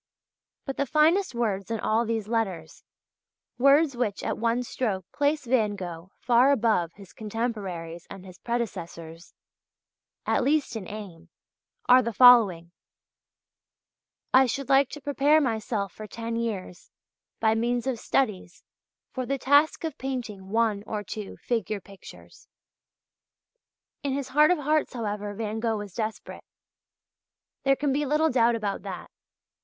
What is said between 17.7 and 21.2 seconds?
of studies, for the task of painting one or